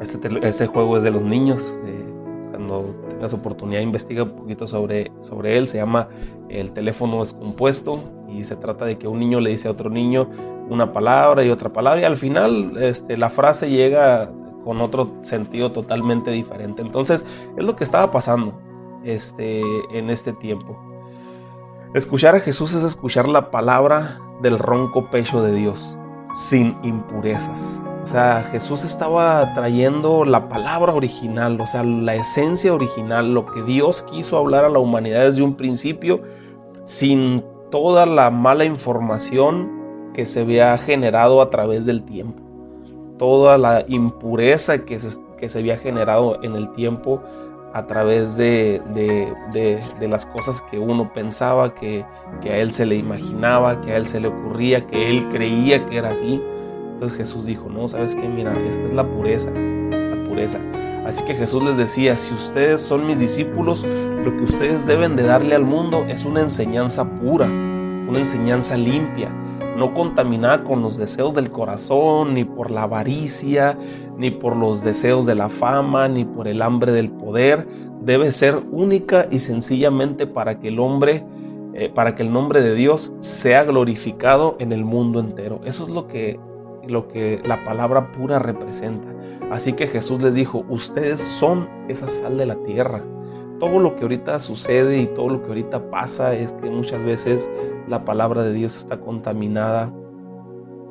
[0.00, 1.60] ese, juego es de los niños.
[1.86, 2.04] Eh,
[2.50, 5.66] cuando tengas oportunidad investiga un poquito sobre, sobre él.
[5.66, 6.08] Se llama
[6.48, 10.28] El teléfono descompuesto y se trata de que un niño le dice a otro niño
[10.68, 14.30] una palabra y otra palabra y al final este, la frase llega
[14.64, 16.82] con otro sentido totalmente diferente.
[16.82, 17.24] Entonces
[17.56, 18.54] es lo que estaba pasando
[19.04, 20.76] este, en este tiempo.
[21.94, 25.98] Escuchar a Jesús es escuchar la palabra del ronco pecho de Dios,
[26.32, 27.80] sin impurezas.
[28.02, 33.62] O sea, Jesús estaba trayendo la palabra original, o sea, la esencia original, lo que
[33.62, 36.22] Dios quiso hablar a la humanidad desde un principio,
[36.84, 39.70] sin toda la mala información
[40.14, 42.42] que se había generado a través del tiempo.
[43.18, 47.22] Toda la impureza que se, que se había generado en el tiempo
[47.74, 48.82] a través de,
[50.00, 52.04] las cosas que uno pensaba, que,
[52.42, 55.98] a él se le imaginaba, que a él se le ocurría, que él creía que
[55.98, 56.42] era así.
[56.92, 60.58] Entonces Jesús dijo, no, sabes qué, mira, esta es la pureza, la pureza.
[61.06, 65.24] Así que Jesús les decía, si ustedes son mis discípulos, lo que ustedes deben de
[65.24, 69.30] darle al mundo es una enseñanza pura, una enseñanza limpia,
[69.76, 73.76] no contaminada con los deseos del corazón, ni por la avaricia,
[74.16, 79.26] ni por los deseos de la fama, ni por el hambre del Debe ser única
[79.30, 81.24] y sencillamente para que el hombre,
[81.74, 85.60] eh, para que el nombre de Dios sea glorificado en el mundo entero.
[85.64, 86.38] Eso es lo que,
[86.86, 89.08] lo que la palabra pura representa.
[89.50, 93.02] Así que Jesús les dijo, ustedes son esa sal de la tierra
[93.62, 97.48] todo lo que ahorita sucede y todo lo que ahorita pasa es que muchas veces
[97.86, 99.94] la palabra de Dios está contaminada.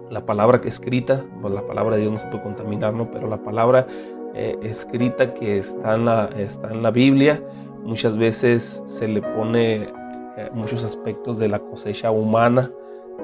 [0.10, 3.12] La palabra que escrita, pues la palabra de Dios no se puede contaminar, ¿no?
[3.12, 3.88] Pero la palabra
[4.34, 7.44] eh, escrita que está en, la, Biblia,
[7.84, 12.72] muchas veces se le pone eh, muchos aspectos de la cosecha humana,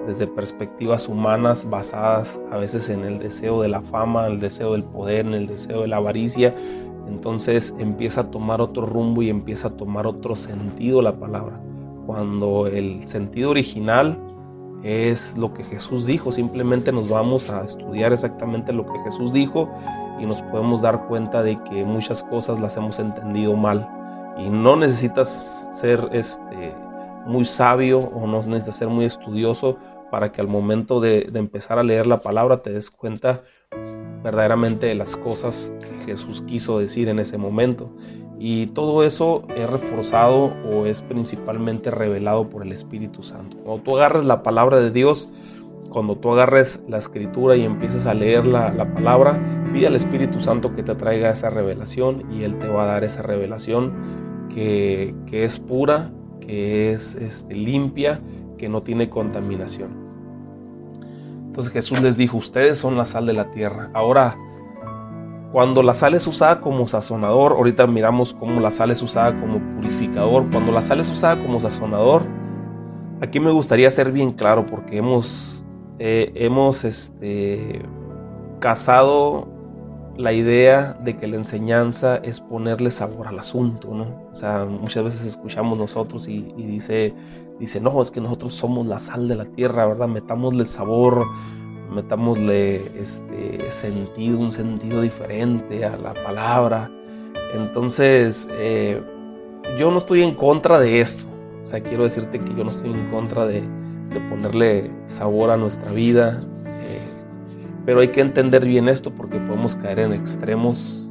[0.06, 4.84] desde perspectivas humanas basadas a veces en el deseo de la fama, el deseo del
[4.84, 6.54] poder, en el deseo de la avaricia,
[7.08, 11.60] entonces empieza a tomar otro rumbo y empieza a tomar otro sentido la palabra.
[12.06, 14.18] Cuando el sentido original
[14.84, 19.70] es lo que Jesús dijo, simplemente nos vamos a estudiar exactamente lo que Jesús dijo
[20.20, 23.90] y nos podemos dar cuenta de que muchas cosas las hemos entendido mal.
[24.38, 26.76] Y no necesitas ser este,
[27.26, 29.78] muy sabio o no necesitas ser muy estudioso
[30.12, 33.44] para que al momento de, de empezar a leer la palabra te des cuenta
[34.24, 37.92] verdaderamente las cosas que Jesús quiso decir en ese momento.
[38.40, 43.58] Y todo eso es reforzado o es principalmente revelado por el Espíritu Santo.
[43.58, 45.30] Cuando tú agarres la palabra de Dios,
[45.90, 50.76] cuando tú agarres la escritura y empieces a leer la, palabra, pide al Espíritu Santo
[50.76, 53.94] que te traiga esa revelación y Él te va a dar esa revelación
[54.54, 58.20] que, es pura, que es este, limpia,
[58.58, 60.08] que no tiene contaminación.
[61.46, 63.90] Entonces Jesús les dijo, ustedes son la sal de la tierra.
[63.94, 64.36] Ahora,
[65.52, 69.60] cuando la sal es usada como sazonador, ahorita miramos cómo la sal es usada como
[69.76, 70.50] purificador.
[70.52, 72.24] Cuando la sal es usada como sazonador,
[73.22, 75.66] aquí me gustaría ser bien claro porque hemos,
[76.00, 77.82] eh, hemos este,
[78.60, 79.57] casado
[80.18, 84.28] la idea de que la enseñanza es ponerle sabor al asunto, ¿no?
[84.32, 87.14] O sea, muchas veces escuchamos nosotros y, dice
[87.60, 90.08] dice, no, es que nosotros somos la sal de la tierra, ¿verdad?
[90.08, 91.26] Metámosle sabor,
[91.92, 96.92] metámosle este sentido, un sentido diferente a la palabra.
[97.54, 99.02] Entonces, eh,
[99.80, 101.24] yo no estoy en contra de esto.
[101.62, 103.64] O sea, quiero decirte que yo no estoy en contra de,
[104.30, 106.42] ponerle sabor a nuestra vida.
[107.88, 111.10] Pero hay que entender bien esto porque podemos caer en extremos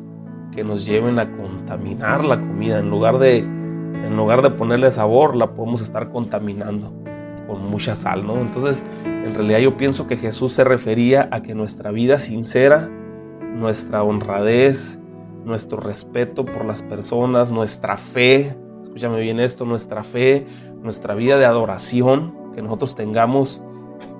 [0.52, 2.80] que nos lleven a contaminar la comida.
[2.80, 6.92] En lugar de, en lugar de ponerle sabor, la podemos estar contaminando
[7.46, 8.36] con mucha sal, ¿no?
[8.42, 12.90] Entonces, en realidad yo pienso que Jesús se refería a que nuestra vida sincera,
[13.54, 14.98] nuestra honradez,
[15.46, 20.46] nuestro respeto por las personas, nuestra fe, escúchame bien esto, nuestra fe,
[20.82, 23.62] nuestra vida de adoración que nosotros tengamos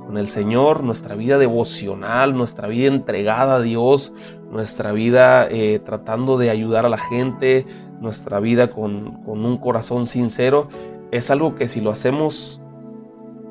[0.07, 4.13] con el Señor, nuestra vida devocional, nuestra vida entregada a Dios,
[4.51, 7.67] nuestra vida eh, tratando de ayudar a la gente,
[8.01, 10.69] nuestra vida con, con un corazón sincero,
[11.11, 12.61] es algo que si lo hacemos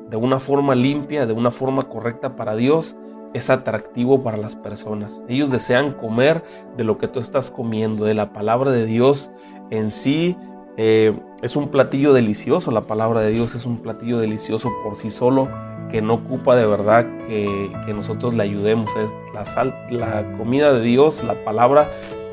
[0.08, 2.96] de una forma limpia, de una forma correcta para Dios,
[3.34, 5.22] es atractivo para las personas.
[5.28, 6.42] Ellos desean comer
[6.76, 9.30] de lo que tú estás comiendo, de la palabra de Dios
[9.70, 10.36] en sí.
[10.76, 15.10] Eh, es un platillo delicioso, la palabra de Dios es un platillo delicioso por sí
[15.10, 15.48] solo
[15.90, 18.90] que no ocupa de verdad que, nosotros le ayudemos.
[18.96, 21.88] Es la, sal, la comida de Dios, la palabra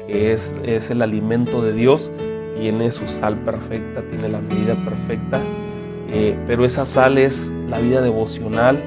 [0.08, 2.12] que es, es el alimento de Dios,
[2.60, 5.42] tiene su sal perfecta, tiene la medida perfecta,
[6.10, 8.82] eh, pero esa sal es la vida devocional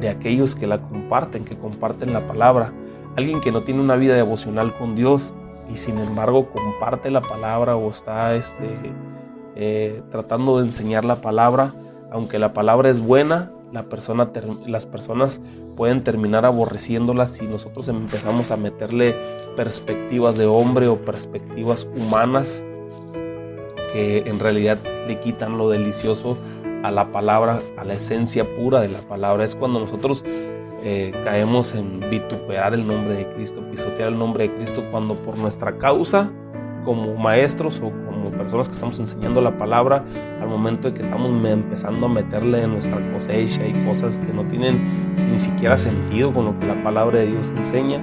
[0.00, 2.72] de aquellos que la comparten, que comparten la palabra.
[3.16, 5.34] Alguien que no tiene una vida devocional con Dios
[5.72, 8.92] y sin embargo comparte la palabra o está este,
[9.56, 11.72] eh, tratando de enseñar la palabra,
[12.10, 15.40] aunque la palabra es buena, las personas
[15.76, 19.16] pueden terminar aborreciéndolas si nosotros empezamos a meterle
[19.56, 22.64] perspectivas de hombre o perspectivas humanas
[23.92, 26.38] que en realidad le quitan lo delicioso
[26.84, 29.44] a la palabra, a la esencia pura de la palabra.
[29.44, 30.24] Es cuando nosotros
[30.84, 35.36] eh, caemos en vituperar el nombre de Cristo, pisotear el nombre de Cristo, cuando por
[35.38, 36.30] nuestra causa,
[36.84, 40.04] como maestros o como personas que estamos enseñando la palabra,
[40.40, 44.46] al momento de que estamos empezando a meterle en nuestra cosecha y cosas que no
[44.48, 44.84] tienen
[45.32, 48.02] ni siquiera sentido con lo que la palabra de Dios enseña,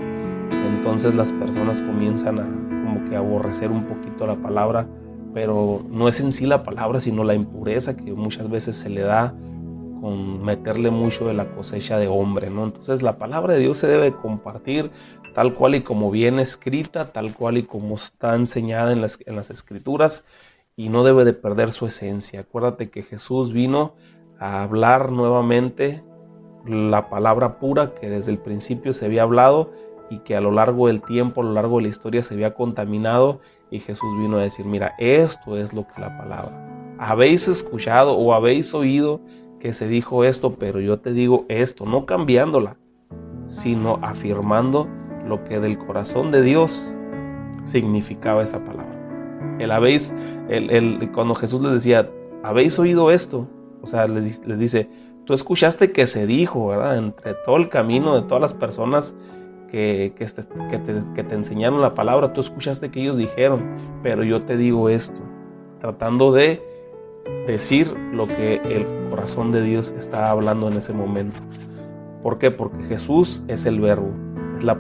[0.76, 4.88] entonces las personas comienzan a como que aborrecer un poquito la palabra
[5.34, 9.02] pero no es en sí la palabra, sino la impureza que muchas veces se le
[9.02, 9.34] da
[10.02, 12.64] con meterle mucho de la cosecha de hombre, ¿no?
[12.64, 14.92] Entonces la palabra de Dios se debe compartir
[15.34, 19.36] tal cual y como viene escrita, tal cual y como está enseñada en las, en
[19.36, 20.26] las escrituras
[20.76, 22.42] y no debe de perder su esencia.
[22.42, 23.94] Acuérdate que Jesús vino
[24.40, 26.04] a hablar nuevamente
[26.66, 29.72] la palabra pura que desde el principio se había hablado
[30.10, 32.54] y que a lo largo del tiempo, a lo largo de la historia se había
[32.54, 36.68] contaminado y Jesús vino a decir, mira, esto es lo que la palabra.
[37.00, 39.22] Habéis escuchado o habéis oído
[39.62, 42.78] que se dijo esto, pero yo te digo esto, no cambiándola,
[43.46, 44.88] sino afirmando
[45.28, 46.92] lo que del corazón de Dios
[47.64, 48.98] significaba esa palabra.
[49.60, 50.14] El habéis,
[50.50, 52.10] el, cuando Jesús les decía,
[52.44, 53.48] habéis oído esto,
[53.84, 54.90] o sea, les, les dice,
[55.26, 56.98] tú escuchaste que se dijo, ¿verdad?
[56.98, 59.16] Entre todo el camino de todas las personas
[59.70, 64.24] que, este, que, te, que, te, enseñaron la palabra, tú escuchaste que ellos dijeron, pero
[64.24, 65.22] yo te digo esto,
[65.80, 66.71] tratando de
[67.48, 71.40] decir lo que el corazón de Dios está hablando en ese momento.
[72.22, 72.52] ¿Por qué?
[72.52, 74.12] Porque Jesús es el verbo,
[74.56, 74.78] es la,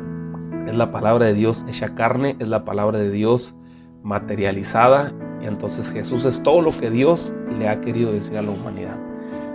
[0.67, 3.55] es la palabra de Dios hecha carne, es la palabra de Dios
[4.03, 8.51] materializada, y entonces Jesús es todo lo que Dios le ha querido decir a la
[8.51, 8.97] humanidad.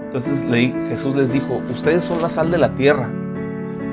[0.04, 0.44] Entonces
[0.88, 3.10] Jesús les dijo, ustedes son la sal de la tierra,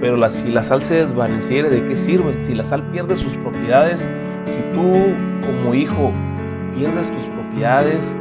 [0.01, 2.41] pero si la sal se desvaneciere, ¿de qué sirve?
[2.43, 4.10] Si la sal pierde sus propiedades,
[4.49, 6.12] si tú como hijo
[6.75, 8.17] pierdes tus propiedades,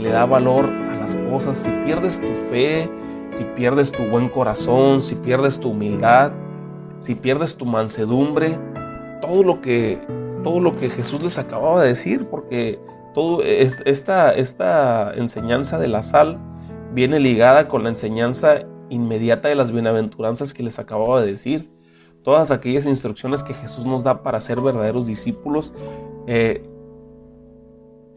[0.00, 2.88] le da valor a las cosas, si pierdes tu fe,
[3.30, 6.32] si pierdes tu buen corazón, si pierdes tu humildad,
[7.00, 8.58] si pierdes tu mansedumbre,
[9.20, 9.98] todo lo que,
[10.42, 12.78] todo lo que Jesús les acababa de decir, porque
[13.14, 16.38] todo esta, esta enseñanza de la sal
[16.92, 21.70] viene ligada con la enseñanza inmediata de las bienaventuranzas que les acababa de decir.
[22.22, 25.72] Todas aquellas instrucciones que Jesús nos da para ser verdaderos discípulos.
[26.26, 26.62] Eh,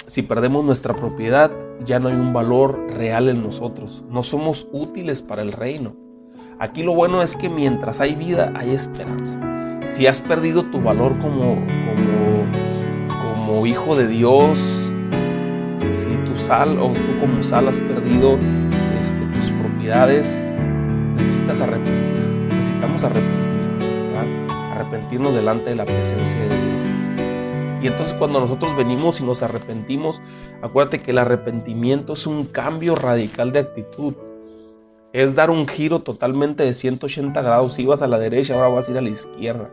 [0.10, 1.52] si perdemos nuestra propiedad,
[1.86, 4.04] ya no hay un valor real en nosotros.
[4.10, 5.94] No somos útiles para el reino.
[6.58, 9.40] Aquí lo bueno es que mientras hay vida, hay esperanza.
[9.90, 12.44] Si has perdido tu valor como, como,
[13.22, 14.92] como hijo de Dios,
[15.94, 18.40] si tu sal o tú como sal has perdido
[19.00, 20.42] este, tus propiedades,
[21.18, 24.18] necesitas arrepentir, necesitamos arrepentir,
[24.74, 27.09] arrepentirnos delante de la presencia de Dios.
[27.82, 30.22] Y entonces cuando nosotros venimos y nos arrepentimos,
[30.62, 34.14] acuérdate que el arrepentimiento es un cambio radical de actitud.
[35.14, 37.76] Es dar un giro totalmente de 180 grados.
[37.76, 39.70] Si ibas a la derecha, ahora vas a ir a la izquierda.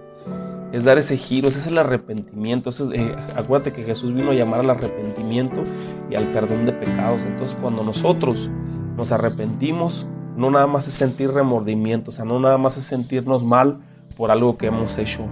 [0.72, 2.70] Es dar ese giro, ese es el arrepentimiento.
[2.92, 5.62] Eh, acuérdate que Jesús vino a llamar al arrepentimiento
[6.10, 7.24] y al perdón de pecados.
[7.24, 8.50] Entonces cuando nosotros
[8.96, 13.42] nos arrepentimos, no nada más es sentir remordimiento, o sea, no nada más es sentirnos
[13.42, 13.78] mal
[14.16, 15.22] por algo que hemos hecho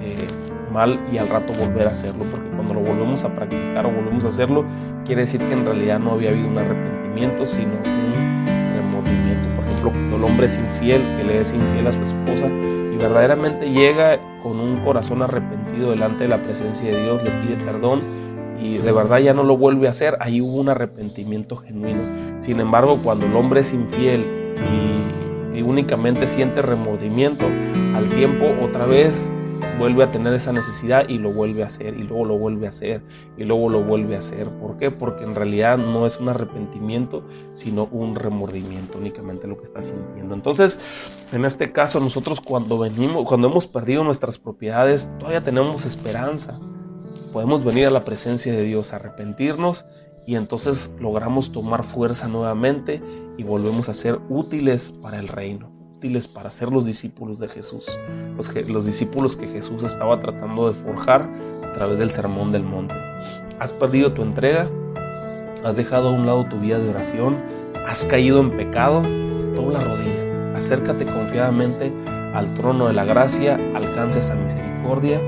[0.00, 0.26] eh,
[0.68, 4.24] mal y al rato volver a hacerlo, porque cuando lo volvemos a practicar o volvemos
[4.24, 4.64] a hacerlo,
[5.04, 9.48] quiere decir que en realidad no había habido un arrepentimiento, sino un remordimiento.
[9.56, 12.96] Por ejemplo, cuando el hombre es infiel, que le es infiel a su esposa y
[12.96, 18.00] verdaderamente llega con un corazón arrepentido delante de la presencia de Dios, le pide perdón
[18.60, 22.02] y de verdad ya no lo vuelve a hacer, ahí hubo un arrepentimiento genuino.
[22.40, 24.24] Sin embargo, cuando el hombre es infiel
[25.54, 27.46] y, y únicamente siente remordimiento,
[27.94, 29.30] al tiempo otra vez
[29.78, 32.70] vuelve a tener esa necesidad y lo vuelve a hacer y luego lo vuelve a
[32.70, 33.02] hacer
[33.36, 34.48] y luego lo vuelve a hacer.
[34.50, 34.90] ¿Por qué?
[34.90, 40.34] Porque en realidad no es un arrepentimiento, sino un remordimiento únicamente lo que está sintiendo.
[40.34, 40.80] Entonces,
[41.32, 46.58] en este caso nosotros cuando venimos, cuando hemos perdido nuestras propiedades, todavía tenemos esperanza.
[47.32, 49.84] Podemos venir a la presencia de Dios, arrepentirnos
[50.26, 53.02] y entonces logramos tomar fuerza nuevamente
[53.36, 55.77] y volvemos a ser útiles para el reino
[56.28, 57.84] para ser los discípulos de Jesús,
[58.36, 61.28] los, los discípulos que Jesús estaba tratando de forjar
[61.64, 62.94] a través del sermón del monte.
[63.58, 64.68] ¿Has perdido tu entrega?
[65.64, 67.36] ¿Has dejado a un lado tu vida de oración?
[67.88, 69.02] ¿Has caído en pecado?
[69.56, 71.92] Dobla rodilla, acércate confiadamente
[72.32, 75.20] al trono de la gracia, alcanza esa misericordia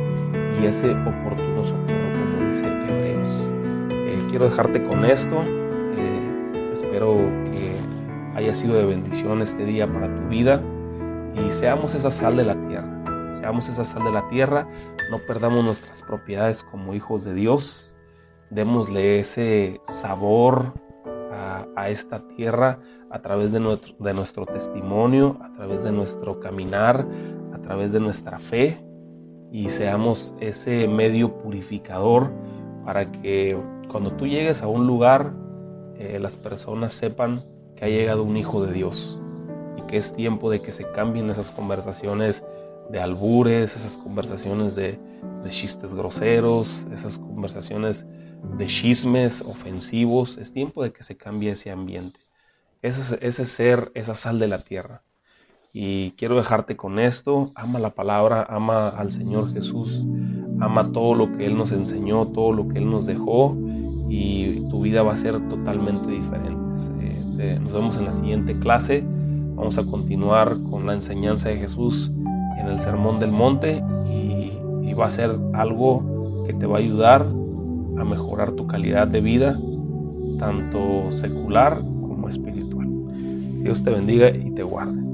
[0.60, 3.44] y ese oportuno socorro, como dice Hebreos.
[3.90, 5.42] Eh, quiero dejarte con esto.
[5.96, 7.16] Eh, espero
[7.50, 7.79] que
[8.34, 10.62] haya sido de bendición este día para tu vida.
[11.34, 13.00] Y seamos esa sal de la tierra.
[13.32, 14.66] Seamos esa sal de la tierra,
[15.10, 17.94] no perdamos nuestras propiedades como hijos de Dios,
[18.50, 20.74] démosle ese sabor
[21.76, 27.06] a, esta tierra a través de nuestro, de nuestro testimonio, a través de nuestro caminar,
[27.54, 28.84] a través de nuestra fe.
[29.52, 32.30] Y seamos ese medio purificador
[32.84, 33.56] para que
[33.90, 35.32] cuando tú llegues a un lugar
[35.96, 37.44] eh, las personas sepan
[37.80, 39.18] ha llegado un hijo de Dios
[39.76, 42.44] y que es tiempo de que se cambien esas conversaciones
[42.90, 44.98] de albures, esas conversaciones de,
[45.48, 48.06] chistes groseros, esas conversaciones
[48.58, 50.38] de chismes ofensivos.
[50.38, 52.20] Es tiempo de que se cambie ese ambiente,
[52.82, 55.02] ese, ese ser, esa sal de la tierra.
[55.72, 60.04] Y quiero dejarte con esto, ama la palabra, ama al Señor Jesús,
[60.60, 63.56] ama todo lo que Él nos enseñó, todo lo que Él nos dejó
[64.08, 66.60] y tu vida va a ser totalmente diferente.
[67.42, 69.02] Eh, nos vemos en la siguiente clase.
[69.54, 72.12] Vamos a continuar con la enseñanza de Jesús
[72.58, 74.52] en el Sermón del Monte y,
[74.86, 79.22] y va a ser algo que te va a ayudar a mejorar tu calidad de
[79.22, 79.58] vida,
[80.38, 82.88] tanto secular como espiritual.
[83.62, 85.09] Dios te bendiga y te guarde.